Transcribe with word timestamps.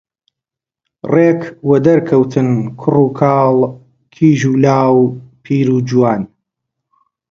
ڕێک 1.13 1.41
وەدەرکەوتن 1.69 2.49
کوڕوکاڵ، 2.79 3.57
کیژ 4.13 4.41
و 4.51 4.55
لاو، 4.65 4.95
پیر 5.43 5.67
و 5.75 5.79
جوان 5.89 6.21